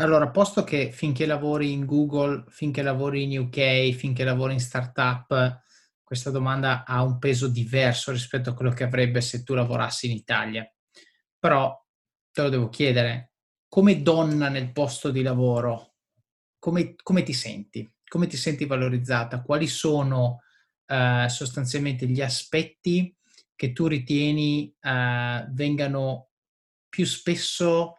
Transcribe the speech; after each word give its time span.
allora, 0.00 0.30
posto 0.30 0.62
che 0.62 0.92
finché 0.92 1.26
lavori 1.26 1.72
in 1.72 1.84
Google, 1.84 2.44
finché 2.48 2.82
lavori 2.82 3.24
in 3.24 3.36
UK, 3.40 3.90
finché 3.94 4.22
lavori 4.22 4.52
in 4.52 4.60
startup, 4.60 5.60
questa 6.04 6.30
domanda 6.30 6.84
ha 6.84 7.02
un 7.02 7.18
peso 7.18 7.48
diverso 7.48 8.12
rispetto 8.12 8.50
a 8.50 8.54
quello 8.54 8.70
che 8.70 8.84
avrebbe 8.84 9.20
se 9.20 9.42
tu 9.42 9.54
lavorassi 9.54 10.08
in 10.08 10.16
Italia. 10.16 10.72
Però 11.36 11.76
te 12.30 12.42
lo 12.42 12.48
devo 12.48 12.68
chiedere, 12.68 13.32
come 13.68 14.00
donna 14.00 14.48
nel 14.48 14.70
posto 14.70 15.10
di 15.10 15.22
lavoro, 15.22 15.94
come, 16.60 16.94
come 17.02 17.24
ti 17.24 17.32
senti? 17.32 17.92
Come 18.06 18.28
ti 18.28 18.36
senti 18.36 18.66
valorizzata? 18.66 19.42
Quali 19.42 19.66
sono 19.66 20.42
eh, 20.86 21.26
sostanzialmente 21.28 22.06
gli 22.06 22.22
aspetti 22.22 23.14
che 23.56 23.72
tu 23.72 23.88
ritieni 23.88 24.72
eh, 24.80 25.46
vengano 25.50 26.28
più 26.88 27.04
spesso... 27.04 27.94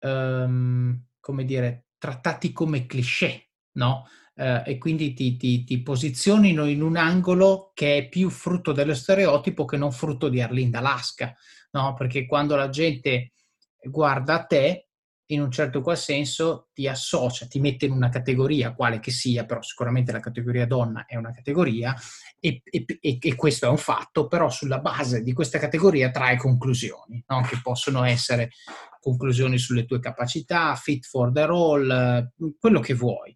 Um, 0.00 1.00
come 1.24 1.46
dire, 1.46 1.86
trattati 1.96 2.52
come 2.52 2.84
cliché, 2.84 3.48
no? 3.78 4.06
Eh, 4.34 4.62
e 4.66 4.78
quindi 4.78 5.14
ti, 5.14 5.38
ti, 5.38 5.64
ti, 5.64 5.80
posizionino 5.80 6.66
in 6.66 6.82
un 6.82 6.98
angolo 6.98 7.70
che 7.72 7.96
è 7.96 8.08
più 8.08 8.28
frutto 8.28 8.72
dello 8.72 8.92
stereotipo 8.92 9.64
che 9.64 9.78
non 9.78 9.90
frutto 9.90 10.28
di 10.28 10.42
Arlinda 10.42 10.80
Lasca, 10.80 11.34
no? 11.70 11.94
Perché 11.94 12.26
quando 12.26 12.56
la 12.56 12.68
gente 12.68 13.32
guarda 13.80 14.34
a 14.34 14.44
te, 14.44 14.88
in 15.28 15.40
un 15.40 15.50
certo 15.50 15.80
qual 15.80 15.96
senso 15.96 16.68
ti 16.74 16.86
associa, 16.86 17.46
ti 17.46 17.58
mette 17.58 17.86
in 17.86 17.92
una 17.92 18.10
categoria, 18.10 18.74
quale 18.74 19.00
che 19.00 19.10
sia, 19.10 19.46
però 19.46 19.62
sicuramente 19.62 20.12
la 20.12 20.20
categoria 20.20 20.66
donna 20.66 21.06
è 21.06 21.16
una 21.16 21.32
categoria 21.32 21.96
e, 22.38 22.60
e, 22.62 22.84
e 23.18 23.34
questo 23.34 23.64
è 23.64 23.70
un 23.70 23.78
fatto, 23.78 24.26
però 24.26 24.50
sulla 24.50 24.80
base 24.80 25.22
di 25.22 25.32
questa 25.32 25.58
categoria 25.58 26.10
trae 26.10 26.36
conclusioni, 26.36 27.24
no? 27.26 27.40
che 27.40 27.58
possono 27.62 28.04
essere 28.04 28.50
conclusioni 29.04 29.58
sulle 29.58 29.84
tue 29.84 30.00
capacità, 30.00 30.74
fit 30.76 31.04
for 31.04 31.30
the 31.30 31.44
role, 31.44 32.32
quello 32.58 32.80
che 32.80 32.94
vuoi. 32.94 33.34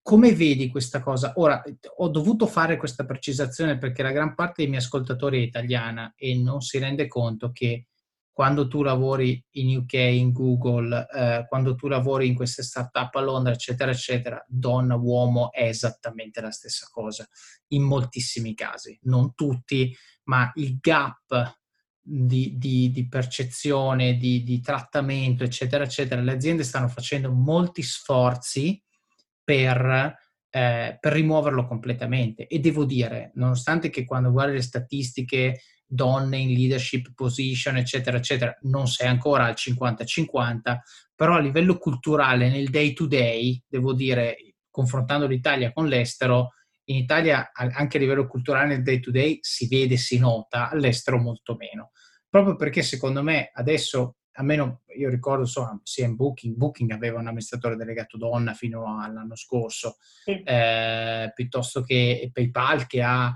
Come 0.00 0.32
vedi 0.34 0.68
questa 0.68 1.02
cosa? 1.02 1.32
Ora, 1.36 1.62
ho 1.96 2.08
dovuto 2.08 2.46
fare 2.46 2.76
questa 2.76 3.04
precisazione 3.04 3.76
perché 3.76 4.02
la 4.02 4.12
gran 4.12 4.34
parte 4.34 4.54
dei 4.58 4.68
miei 4.68 4.80
ascoltatori 4.80 5.40
è 5.40 5.44
italiana 5.44 6.14
e 6.16 6.36
non 6.36 6.60
si 6.60 6.78
rende 6.78 7.08
conto 7.08 7.50
che 7.50 7.88
quando 8.32 8.68
tu 8.68 8.82
lavori 8.82 9.42
in 9.52 9.76
UK, 9.78 9.94
in 9.94 10.32
Google, 10.32 11.06
eh, 11.12 11.46
quando 11.48 11.74
tu 11.74 11.88
lavori 11.88 12.28
in 12.28 12.34
queste 12.34 12.62
startup 12.62 13.14
a 13.14 13.20
Londra, 13.20 13.52
eccetera, 13.52 13.90
eccetera, 13.90 14.42
donna, 14.46 14.94
uomo 14.94 15.50
è 15.50 15.64
esattamente 15.64 16.40
la 16.40 16.50
stessa 16.50 16.86
cosa 16.90 17.26
in 17.68 17.82
moltissimi 17.82 18.54
casi, 18.54 18.96
non 19.04 19.34
tutti, 19.34 19.92
ma 20.24 20.52
il 20.56 20.78
gap 20.78 21.58
di, 22.08 22.56
di, 22.56 22.92
di 22.92 23.08
percezione, 23.08 24.16
di, 24.16 24.44
di, 24.44 24.60
trattamento, 24.60 25.42
eccetera, 25.42 25.82
eccetera, 25.82 26.20
le 26.20 26.32
aziende 26.32 26.62
stanno 26.62 26.86
facendo 26.86 27.32
molti 27.32 27.82
sforzi 27.82 28.80
per, 29.42 30.16
eh, 30.48 30.96
per 31.00 31.12
rimuoverlo 31.12 31.66
completamente. 31.66 32.46
E 32.46 32.60
devo 32.60 32.84
dire, 32.84 33.32
nonostante 33.34 33.90
che 33.90 34.04
quando 34.04 34.30
guardi 34.30 34.54
le 34.54 34.62
statistiche, 34.62 35.60
donne 35.88 36.38
in 36.38 36.52
leadership 36.52 37.12
position, 37.14 37.76
eccetera, 37.76 38.16
eccetera, 38.18 38.56
non 38.62 38.86
sei 38.86 39.08
ancora 39.08 39.44
al 39.44 39.54
50-50, 39.56 40.78
però 41.14 41.34
a 41.34 41.40
livello 41.40 41.76
culturale, 41.76 42.48
nel 42.48 42.70
day 42.70 42.92
to 42.92 43.06
day, 43.06 43.60
devo 43.66 43.92
dire, 43.94 44.54
confrontando 44.70 45.26
l'Italia 45.26 45.72
con 45.72 45.86
l'estero, 45.86 46.52
in 46.86 46.96
Italia 46.96 47.50
anche 47.52 47.96
a 47.96 48.00
livello 48.00 48.26
culturale 48.26 48.68
nel 48.68 48.82
day 48.82 49.00
to 49.00 49.10
day 49.10 49.38
si 49.40 49.66
vede, 49.68 49.96
si 49.96 50.18
nota, 50.18 50.70
all'estero 50.70 51.18
molto 51.18 51.56
meno. 51.56 51.92
Proprio 52.28 52.56
perché 52.56 52.82
secondo 52.82 53.22
me 53.22 53.50
adesso, 53.54 54.16
almeno 54.32 54.82
io 54.96 55.08
ricordo 55.08 55.42
insomma, 55.42 55.80
sia 55.82 56.04
in 56.04 56.16
Booking, 56.16 56.54
Booking 56.54 56.90
aveva 56.90 57.18
un 57.18 57.26
amministratore 57.26 57.76
delegato 57.76 58.16
donna 58.16 58.52
fino 58.52 59.00
all'anno 59.00 59.36
scorso, 59.36 59.96
sì. 60.24 60.42
eh, 60.42 61.32
piuttosto 61.34 61.82
che 61.82 62.30
PayPal 62.32 62.86
che 62.86 63.02
ha, 63.02 63.32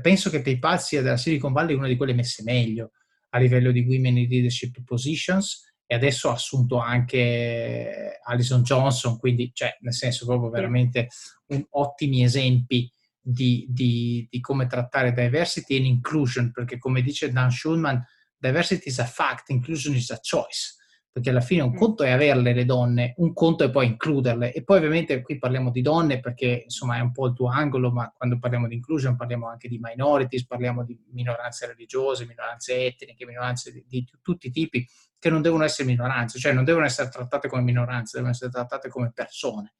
penso 0.00 0.30
che 0.30 0.42
PayPal 0.42 0.80
sia 0.80 1.02
della 1.02 1.16
Silicon 1.16 1.52
Valley 1.52 1.74
una 1.74 1.88
di 1.88 1.96
quelle 1.96 2.14
messe 2.14 2.42
meglio 2.42 2.92
a 3.30 3.38
livello 3.38 3.72
di 3.72 3.80
women 3.80 4.18
in 4.18 4.28
leadership 4.28 4.82
positions 4.84 5.71
e 5.92 5.94
adesso 5.94 6.30
ha 6.30 6.32
assunto 6.32 6.78
anche 6.78 8.18
Alison 8.24 8.62
Johnson, 8.62 9.18
quindi 9.18 9.50
cioè, 9.52 9.76
nel 9.80 9.92
senso 9.92 10.24
proprio 10.24 10.48
veramente 10.48 11.08
un, 11.48 11.62
ottimi 11.72 12.24
esempi 12.24 12.90
di, 13.20 13.66
di, 13.68 14.26
di, 14.30 14.40
come 14.40 14.66
trattare 14.66 15.12
diversity 15.12 15.76
and 15.76 15.84
inclusion, 15.84 16.50
perché 16.50 16.78
come 16.78 17.02
dice 17.02 17.30
Dan 17.30 17.50
Schulman, 17.50 18.02
diversity 18.38 18.88
is 18.88 19.00
a 19.00 19.04
fact, 19.04 19.50
inclusion 19.50 19.94
is 19.94 20.08
a 20.08 20.18
choice, 20.18 20.76
perché 21.12 21.28
alla 21.28 21.42
fine 21.42 21.60
un 21.60 21.72
mm. 21.72 21.76
conto 21.76 22.04
è 22.04 22.10
averle 22.10 22.54
le 22.54 22.64
donne, 22.64 23.12
un 23.18 23.34
conto 23.34 23.64
è 23.64 23.70
poi 23.70 23.86
includerle 23.86 24.52
e 24.52 24.64
poi 24.64 24.78
ovviamente 24.78 25.20
qui 25.20 25.38
parliamo 25.38 25.70
di 25.70 25.82
donne 25.82 26.20
perché 26.20 26.62
insomma 26.64 26.96
è 26.96 27.00
un 27.00 27.12
po' 27.12 27.26
il 27.26 27.34
tuo 27.34 27.48
angolo, 27.48 27.90
ma 27.90 28.10
quando 28.16 28.38
parliamo 28.38 28.66
di 28.66 28.76
inclusion 28.76 29.14
parliamo 29.14 29.46
anche 29.46 29.68
di 29.68 29.78
minorities, 29.78 30.46
parliamo 30.46 30.84
di 30.84 30.98
minoranze 31.10 31.66
religiose, 31.66 32.24
minoranze 32.24 32.86
etniche, 32.86 33.26
minoranze 33.26 33.72
di, 33.72 33.84
di 33.86 34.08
tutti 34.22 34.46
i 34.46 34.50
tipi 34.50 34.88
che 35.18 35.28
non 35.28 35.42
devono 35.42 35.64
essere 35.64 35.86
minoranze, 35.86 36.38
cioè 36.38 36.52
non 36.52 36.64
devono 36.64 36.86
essere 36.86 37.10
trattate 37.10 37.46
come 37.46 37.60
minoranze, 37.60 38.12
devono 38.14 38.32
essere 38.32 38.50
trattate 38.50 38.88
come 38.88 39.12
persone, 39.12 39.74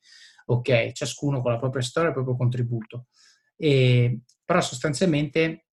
ok? 0.46 0.92
Ciascuno 0.92 1.40
con 1.40 1.50
la 1.50 1.58
propria 1.58 1.82
storia 1.82 2.10
e 2.10 2.12
il 2.12 2.16
proprio 2.16 2.36
contributo. 2.36 3.06
E, 3.56 4.20
però 4.44 4.60
sostanzialmente 4.60 5.64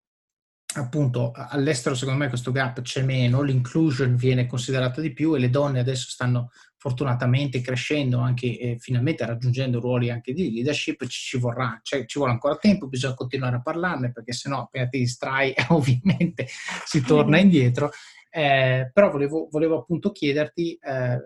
appunto 0.76 1.32
all'estero 1.34 1.96
secondo 1.96 2.20
me 2.20 2.30
questo 2.30 2.52
gap 2.52 2.82
c'è 2.82 3.02
meno, 3.02 3.42
l'inclusion 3.42 4.16
viene 4.16 4.46
considerata 4.46 5.02
di 5.02 5.14
più 5.14 5.34
e 5.34 5.40
le 5.40 5.50
donne 5.50 5.80
adesso 5.80 6.10
stanno 6.10 6.52
fortunatamente 6.78 7.60
crescendo 7.60 8.20
anche 8.20 8.58
eh, 8.58 8.78
finalmente 8.80 9.26
raggiungendo 9.26 9.80
ruoli 9.80 10.10
anche 10.10 10.32
di 10.32 10.54
leadership 10.54 11.06
ci, 11.08 11.22
ci 11.22 11.38
vorrà, 11.38 11.80
cioè, 11.84 12.06
ci 12.06 12.18
vuole 12.18 12.34
ancora 12.34 12.56
tempo, 12.56 12.88
bisogna 12.88 13.16
continuare 13.16 13.58
a 13.58 13.62
parlarne 13.62 14.12
perché 14.12 14.32
sennò 14.32 14.62
appena 14.62 14.88
ti 14.88 15.00
distrai 15.00 15.54
ovviamente 15.70 16.48
si 16.86 17.02
torna 17.02 17.38
indietro. 17.38 17.92
Eh, 18.32 18.92
però 18.94 19.10
volevo, 19.10 19.48
volevo, 19.50 19.80
appunto 19.80 20.12
chiederti 20.12 20.78
eh, 20.80 21.20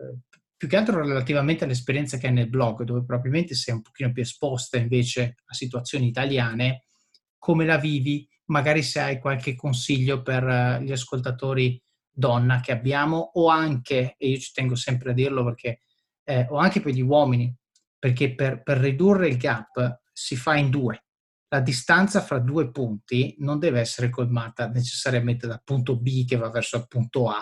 più 0.56 0.68
che 0.68 0.78
altro 0.78 1.06
relativamente 1.06 1.66
all'esperienza 1.66 2.18
che 2.18 2.28
hai 2.28 2.34
nel 2.34 2.50
blog, 2.50 2.84
dove 2.84 3.04
probabilmente 3.04 3.54
sei 3.54 3.76
un 3.76 3.82
pochino 3.82 4.12
più 4.12 4.22
esposta 4.22 4.78
invece 4.78 5.36
a 5.46 5.54
situazioni 5.54 6.08
italiane, 6.08 6.86
come 7.38 7.66
la 7.66 7.78
vivi? 7.78 8.26
Magari 8.46 8.84
se 8.84 9.00
hai 9.00 9.20
qualche 9.20 9.56
consiglio 9.56 10.22
per 10.22 10.44
uh, 10.44 10.82
gli 10.82 10.92
ascoltatori 10.92 11.82
donna 12.12 12.60
che 12.60 12.72
abbiamo 12.72 13.32
o 13.34 13.48
anche, 13.48 14.16
e 14.18 14.28
io 14.28 14.38
ci 14.38 14.52
tengo 14.54 14.76
sempre 14.76 15.12
a 15.12 15.14
dirlo 15.14 15.44
perché, 15.44 15.80
eh, 16.24 16.46
o 16.50 16.58
anche 16.58 16.80
per 16.80 16.94
gli 16.94 17.02
uomini, 17.02 17.54
perché 17.98 18.36
per, 18.36 18.62
per 18.62 18.78
ridurre 18.78 19.28
il 19.28 19.38
gap 19.38 20.02
si 20.12 20.36
fa 20.36 20.56
in 20.56 20.70
due. 20.70 21.06
La 21.48 21.60
distanza 21.60 22.22
fra 22.22 22.40
due 22.40 22.72
punti 22.72 23.36
non 23.40 23.60
deve 23.60 23.80
essere 23.80 24.10
colmata 24.10 24.68
necessariamente 24.68 25.48
dal 25.48 25.62
punto 25.64 25.98
B 25.98 26.26
che 26.26 26.36
va 26.36 26.50
verso 26.50 26.78
il 26.78 26.88
punto 26.88 27.30
A, 27.30 27.40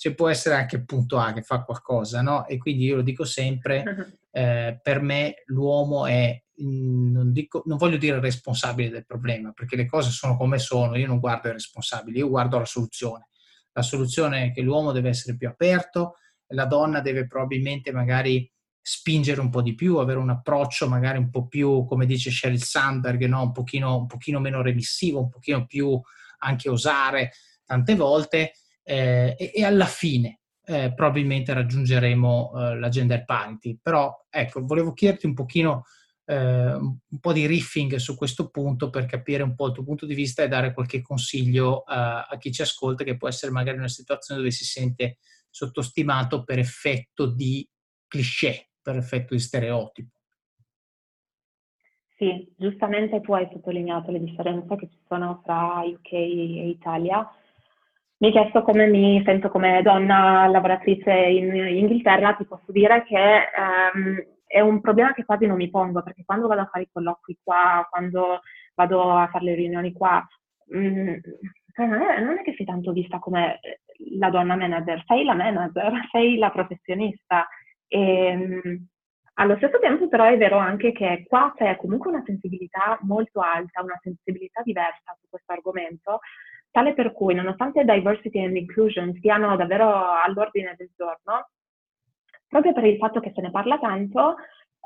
cioè 0.00 0.14
può 0.14 0.28
essere 0.28 0.54
anche 0.54 0.82
punto 0.84 1.18
A 1.18 1.32
che 1.32 1.42
fa 1.42 1.62
qualcosa, 1.62 2.22
no? 2.22 2.46
E 2.46 2.56
quindi 2.56 2.84
io 2.84 2.96
lo 2.96 3.02
dico 3.02 3.24
sempre, 3.24 4.20
eh, 4.30 4.80
per 4.82 5.02
me 5.02 5.42
l'uomo 5.46 6.06
è, 6.06 6.42
non, 6.54 7.32
dico, 7.32 7.62
non 7.66 7.76
voglio 7.76 7.98
dire 7.98 8.18
responsabile 8.18 8.88
del 8.88 9.04
problema, 9.04 9.52
perché 9.52 9.76
le 9.76 9.86
cose 9.86 10.10
sono 10.10 10.36
come 10.36 10.58
sono, 10.58 10.96
io 10.96 11.06
non 11.06 11.20
guardo 11.20 11.48
i 11.48 11.52
responsabili, 11.52 12.18
io 12.18 12.28
guardo 12.28 12.58
la 12.58 12.64
soluzione 12.64 13.28
la 13.72 13.82
soluzione 13.82 14.46
è 14.46 14.52
che 14.52 14.62
l'uomo 14.62 14.92
deve 14.92 15.10
essere 15.10 15.36
più 15.36 15.48
aperto, 15.48 16.16
la 16.48 16.64
donna 16.64 17.00
deve 17.00 17.26
probabilmente 17.26 17.92
magari 17.92 18.50
spingere 18.82 19.40
un 19.40 19.50
po' 19.50 19.62
di 19.62 19.74
più, 19.74 19.98
avere 19.98 20.18
un 20.18 20.30
approccio 20.30 20.88
magari 20.88 21.18
un 21.18 21.30
po' 21.30 21.46
più, 21.46 21.84
come 21.84 22.06
dice 22.06 22.30
Sheryl 22.30 22.62
Sandberg, 22.62 23.24
no? 23.26 23.42
un, 23.42 23.52
pochino, 23.52 23.98
un 23.98 24.06
pochino 24.06 24.40
meno 24.40 24.62
remissivo, 24.62 25.20
un 25.20 25.28
pochino 25.28 25.66
più 25.66 26.00
anche 26.38 26.68
osare 26.68 27.32
tante 27.64 27.94
volte 27.94 28.54
eh, 28.90 29.36
e, 29.38 29.52
e, 29.54 29.64
alla 29.64 29.86
fine 29.86 30.40
eh, 30.64 30.92
probabilmente 30.92 31.52
raggiungeremo 31.52 32.52
eh, 32.54 32.78
la 32.78 32.88
gender 32.88 33.24
parity. 33.24 33.78
Però 33.80 34.26
ecco, 34.28 34.64
volevo 34.64 34.92
chiederti 34.92 35.26
un 35.26 35.34
pochino 35.34 35.84
eh, 36.24 36.74
un 36.74 37.18
po' 37.20 37.32
di 37.32 37.46
riffing 37.46 37.94
su 37.96 38.16
questo 38.16 38.50
punto 38.50 38.90
per 38.90 39.06
capire 39.06 39.44
un 39.44 39.54
po' 39.54 39.68
il 39.68 39.74
tuo 39.74 39.84
punto 39.84 40.06
di 40.06 40.14
vista 40.14 40.42
e 40.42 40.48
dare 40.48 40.72
qualche 40.72 41.02
consiglio 41.02 41.84
a, 41.86 42.24
a 42.24 42.36
chi 42.36 42.50
ci 42.50 42.62
ascolta 42.62 43.04
che 43.04 43.16
può 43.16 43.28
essere 43.28 43.52
magari 43.52 43.78
una 43.78 43.86
situazione 43.86 44.40
dove 44.40 44.52
si 44.52 44.64
sente 44.64 45.18
sottostimato 45.50 46.42
per 46.42 46.58
effetto 46.58 47.26
di 47.26 47.68
cliché, 48.08 48.70
per 48.82 48.96
effetto 48.96 49.34
di 49.34 49.40
stereotipo. 49.40 50.18
Sì, 52.16 52.52
giustamente 52.56 53.20
tu 53.20 53.32
hai 53.32 53.48
sottolineato 53.52 54.10
le 54.10 54.22
differenze 54.22 54.76
che 54.76 54.88
ci 54.90 54.98
sono 55.08 55.40
tra 55.42 55.80
UK 55.84 56.12
e 56.12 56.68
Italia. 56.68 57.26
Mi 58.20 58.26
hai 58.26 58.32
chiesto 58.34 58.60
come 58.62 58.86
mi 58.86 59.22
sento 59.24 59.48
come 59.48 59.80
donna 59.80 60.46
lavoratrice 60.46 61.10
in 61.10 61.54
Inghilterra, 61.54 62.34
ti 62.34 62.44
posso 62.44 62.70
dire 62.70 63.02
che 63.04 63.16
um, 63.94 64.22
è 64.46 64.60
un 64.60 64.82
problema 64.82 65.14
che 65.14 65.24
quasi 65.24 65.46
non 65.46 65.56
mi 65.56 65.70
pongo, 65.70 66.02
perché 66.02 66.24
quando 66.26 66.46
vado 66.46 66.60
a 66.60 66.68
fare 66.70 66.84
i 66.84 66.90
colloqui 66.92 67.38
qua, 67.42 67.86
quando 67.88 68.40
vado 68.74 69.16
a 69.16 69.26
fare 69.28 69.44
le 69.46 69.54
riunioni 69.54 69.94
qua, 69.94 70.22
mh, 70.66 70.78
mm, 70.78 71.14
cioè, 71.72 71.86
non, 71.86 72.36
è, 72.36 72.42
che 72.42 72.52
sei 72.58 72.66
tanto 72.66 72.92
vista 72.92 73.18
come 73.18 73.58
la 74.18 74.28
donna 74.28 74.54
manager, 74.54 75.02
sei 75.06 75.24
la 75.24 75.34
manager, 75.34 75.90
sei 76.12 76.36
la 76.36 76.50
professionista. 76.50 77.48
E, 77.88 78.36
mh, 78.36 78.68
mm, 78.68 78.74
allo 79.34 79.56
stesso 79.56 79.78
tempo 79.78 80.08
però 80.08 80.24
è 80.24 80.36
vero 80.36 80.58
anche 80.58 80.92
che 80.92 81.24
qua 81.26 81.54
c'è 81.56 81.76
comunque 81.76 82.10
una 82.10 82.22
sensibilità 82.26 82.98
molto 83.00 83.40
alta, 83.40 83.82
una 83.82 83.98
sensibilità 84.02 84.60
diversa 84.62 85.16
su 85.18 85.26
questo 85.30 85.52
argomento, 85.52 86.18
tale 86.70 86.94
per 86.94 87.12
cui 87.12 87.34
nonostante 87.34 87.84
diversity 87.84 88.44
and 88.44 88.56
inclusion 88.56 89.12
siano 89.20 89.56
davvero 89.56 90.20
all'ordine 90.24 90.74
del 90.76 90.90
giorno, 90.96 91.48
proprio 92.48 92.72
per 92.72 92.84
il 92.84 92.96
fatto 92.96 93.20
che 93.20 93.32
se 93.34 93.40
ne 93.40 93.50
parla 93.50 93.78
tanto, 93.78 94.36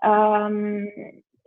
um, 0.06 0.86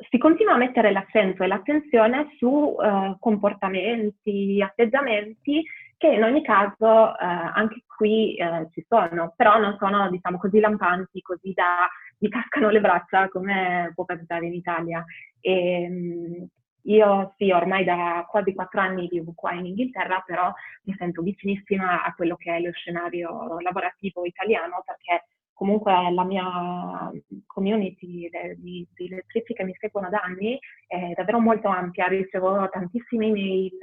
si 0.09 0.17
continua 0.17 0.53
a 0.53 0.57
mettere 0.57 0.91
l'accento 0.91 1.43
e 1.43 1.47
l'attenzione 1.47 2.27
su 2.37 2.47
uh, 2.47 3.17
comportamenti, 3.19 4.61
atteggiamenti 4.61 5.63
che 5.97 6.07
in 6.07 6.23
ogni 6.23 6.43
caso 6.43 6.85
uh, 6.85 7.15
anche 7.19 7.83
qui 7.87 8.37
uh, 8.39 8.69
ci 8.71 8.85
sono, 8.87 9.33
però 9.35 9.59
non 9.59 9.75
sono 9.79 10.09
diciamo 10.11 10.37
così 10.37 10.59
lampanti, 10.59 11.21
così 11.21 11.51
da 11.53 11.87
mi 12.19 12.29
cascano 12.29 12.69
le 12.69 12.79
braccia 12.79 13.27
come 13.29 13.91
può 13.93 14.05
capitare 14.05 14.45
in 14.45 14.53
Italia. 14.53 15.03
E, 15.39 15.87
um, 15.89 16.47
io 16.87 17.33
sì, 17.37 17.51
ormai 17.51 17.83
da 17.83 18.25
quasi 18.29 18.53
quattro 18.53 18.81
anni 18.81 19.07
vivo 19.07 19.33
qua 19.35 19.53
in 19.53 19.65
Inghilterra, 19.65 20.21
però 20.25 20.51
mi 20.83 20.95
sento 20.97 21.21
vicinissima 21.21 22.03
a 22.03 22.13
quello 22.13 22.35
che 22.35 22.55
è 22.55 22.59
lo 22.59 22.71
scenario 22.71 23.59
lavorativo 23.59 24.25
italiano 24.25 24.83
perché 24.85 25.25
comunque 25.53 25.91
la 25.91 26.23
mia 26.23 27.11
community 27.47 28.29
di, 28.57 28.87
di 28.93 29.09
lettrici 29.09 29.53
che 29.53 29.63
mi 29.63 29.75
seguono 29.79 30.07
da 30.09 30.21
anni 30.21 30.57
è 30.85 31.13
davvero 31.15 31.39
molto 31.39 31.67
ampia, 31.67 32.05
ricevo 32.05 32.69
tantissime 32.69 33.25
email, 33.25 33.77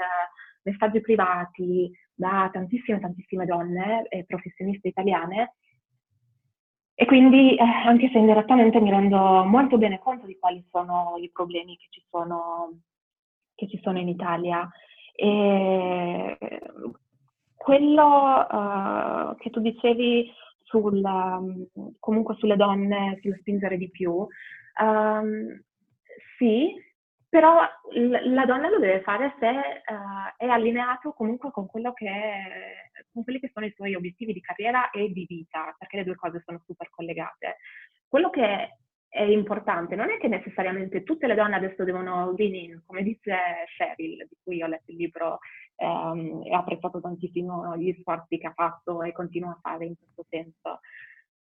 messaggi 0.63 1.01
privati 1.01 1.91
da 2.15 2.49
tantissime, 2.53 3.01
tantissime 3.01 3.45
donne 3.45 4.07
e 4.09 4.25
professioniste 4.25 4.89
italiane. 4.89 5.57
E 6.97 7.07
quindi 7.07 7.57
eh, 7.57 7.63
anche 7.63 8.09
se 8.11 8.19
indirettamente 8.19 8.81
mi 8.81 8.91
rendo 8.91 9.45
molto 9.45 9.77
bene 9.77 9.99
conto 9.99 10.27
di 10.27 10.39
quali 10.39 10.65
sono 10.71 11.15
i 11.19 11.29
problemi 11.33 11.77
che 11.77 11.87
ci 11.91 12.05
sono, 12.09 12.79
che 13.55 13.69
ci 13.69 13.81
sono 13.83 13.99
in 13.99 14.09
Italia. 14.09 14.69
E 15.15 16.37
quello 17.57 18.47
uh, 18.51 19.37
che 19.37 19.51
tu 19.51 19.61
dicevi 19.61 20.31
sul, 20.63 21.01
um, 21.03 21.67
comunque 21.99 22.35
sulle 22.37 22.57
donne, 22.57 23.19
sullo 23.23 23.37
spingere 23.39 23.77
di 23.77 23.91
più. 23.91 24.27
Um, 24.81 25.63
sì, 26.37 26.75
però 27.29 27.63
l- 27.93 28.33
la 28.35 28.45
donna 28.45 28.69
lo 28.69 28.79
deve 28.79 29.01
fare 29.01 29.35
se 29.39 29.49
uh, 29.49 30.35
è 30.37 30.47
allineato 30.47 31.13
comunque 31.13 31.51
con, 31.51 31.67
che 31.71 31.83
con 33.13 33.23
quelli 33.25 33.41
che 33.41 33.51
sono 33.53 33.67
i 33.67 33.73
suoi 33.75 33.95
obiettivi 33.95 34.33
di 34.33 34.41
carriera 34.41 34.91
e 34.91 35.11
di 35.11 35.25
vita, 35.27 35.75
perché 35.79 35.99
le 35.99 36.05
due 36.05 36.17
cose 36.17 36.43
sono 36.45 36.61
super 36.67 36.91
collegate. 36.91 37.57
Quello 38.09 38.31
che 38.31 38.79
è 39.15 39.23
importante 39.23 39.95
non 39.95 40.11
è 40.11 40.19
che 40.19 40.27
necessariamente 40.27 41.05
tutte 41.05 41.29
le 41.29 41.37
donne 41.37 41.55
adesso 41.55 41.85
devono 41.85 42.35
lean 42.37 42.55
in, 42.55 42.83
come 42.85 43.05
dice 43.05 43.37
Cheryl, 43.77 44.27
di 44.29 44.37
cui 44.43 44.61
ho 44.61 44.67
letto 44.67 44.91
il 44.91 44.97
libro 44.97 45.39
ehm, 45.77 46.43
e 46.45 46.53
ho 46.53 46.59
apprezzato 46.59 47.01
tantissimo 47.01 47.77
gli 47.77 47.97
sforzi 48.01 48.39
che 48.39 48.49
ha 48.49 48.53
fatto 48.53 49.05
e 49.05 49.13
continua 49.13 49.51
a 49.51 49.59
fare 49.63 49.85
in 49.85 49.95
questo 49.97 50.25
senso. 50.29 50.81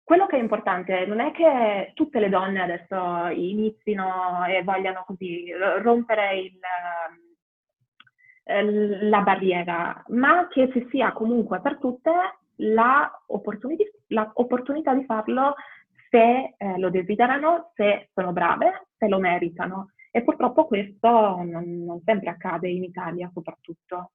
Quello 0.02 0.26
che 0.26 0.36
è 0.36 0.40
importante 0.40 1.06
non 1.06 1.20
è 1.20 1.30
che 1.30 1.92
tutte 1.94 2.18
le 2.18 2.28
donne 2.28 2.60
adesso 2.60 3.28
inizino 3.28 4.44
e 4.46 4.64
vogliano 4.64 5.04
così 5.06 5.52
rompere 5.80 6.40
il, 6.40 6.58
ehm, 8.46 9.08
la 9.08 9.20
barriera, 9.20 10.02
ma 10.08 10.48
che 10.48 10.72
ci 10.72 10.88
sia 10.90 11.12
comunque 11.12 11.60
per 11.60 11.78
tutte 11.78 12.10
l'opportunità 14.08 14.92
di 14.92 15.04
farlo 15.04 15.54
se 16.10 16.54
eh, 16.56 16.78
lo 16.78 16.90
desiderano, 16.90 17.70
se 17.74 18.10
sono 18.12 18.32
brave, 18.32 18.88
se 18.98 19.08
lo 19.08 19.18
meritano. 19.18 19.92
E 20.10 20.22
purtroppo 20.22 20.66
questo 20.66 21.08
non, 21.08 21.84
non 21.84 22.02
sempre 22.04 22.30
accade 22.30 22.68
in 22.68 22.82
Italia 22.82 23.30
soprattutto. 23.32 24.10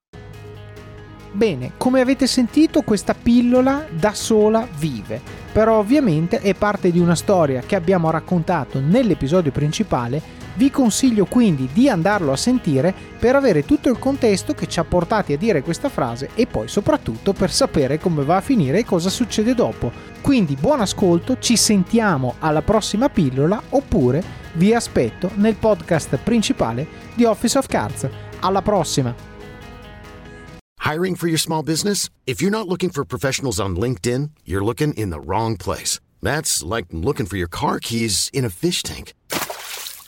Bene, 1.32 1.72
come 1.76 2.00
avete 2.00 2.26
sentito 2.26 2.82
questa 2.82 3.14
pillola 3.14 3.86
da 3.90 4.12
sola 4.12 4.66
vive, 4.78 5.20
però 5.52 5.78
ovviamente 5.78 6.38
è 6.38 6.54
parte 6.54 6.90
di 6.90 6.98
una 6.98 7.14
storia 7.14 7.60
che 7.60 7.76
abbiamo 7.76 8.10
raccontato 8.10 8.80
nell'episodio 8.80 9.52
principale, 9.52 10.35
vi 10.56 10.70
consiglio 10.70 11.26
quindi 11.26 11.68
di 11.72 11.88
andarlo 11.88 12.32
a 12.32 12.36
sentire 12.36 12.94
per 13.18 13.36
avere 13.36 13.64
tutto 13.64 13.88
il 13.88 13.98
contesto 13.98 14.54
che 14.54 14.66
ci 14.66 14.78
ha 14.78 14.84
portati 14.84 15.32
a 15.32 15.38
dire 15.38 15.62
questa 15.62 15.88
frase 15.88 16.30
e 16.34 16.46
poi 16.46 16.68
soprattutto 16.68 17.32
per 17.32 17.50
sapere 17.50 17.98
come 17.98 18.24
va 18.24 18.36
a 18.36 18.40
finire 18.40 18.80
e 18.80 18.84
cosa 18.84 19.10
succede 19.10 19.54
dopo. 19.54 19.92
Quindi 20.20 20.56
buon 20.56 20.80
ascolto, 20.80 21.38
ci 21.38 21.56
sentiamo 21.56 22.34
alla 22.40 22.62
prossima 22.62 23.08
pillola 23.08 23.62
oppure 23.70 24.44
vi 24.54 24.74
aspetto 24.74 25.30
nel 25.34 25.54
podcast 25.54 26.16
principale 26.16 26.86
di 27.14 27.24
Office 27.24 27.58
of 27.58 27.66
Cards. 27.66 28.08
Alla 28.40 28.62
prossima! 28.62 29.14
Hiring 30.84 31.16
for 31.16 31.26
your 31.26 31.38
small 31.38 31.62
business? 31.62 32.10
If 32.26 32.40
you're 32.40 32.56
not 32.56 32.68
looking 32.68 32.90
for 32.90 33.04
professionals 33.04 33.58
on 33.58 33.74
LinkedIn, 33.74 34.30
you're 34.44 34.64
looking 34.64 34.94
in 34.94 35.10
the 35.10 35.18
wrong 35.18 35.56
place. 35.56 35.98
That's 36.22 36.62
like 36.62 36.86
looking 36.92 37.26
for 37.26 37.36
your 37.36 37.48
car 37.48 37.80
keys 37.80 38.30
in 38.32 38.44
a 38.44 38.50
fish 38.50 38.82
tank. 38.84 39.12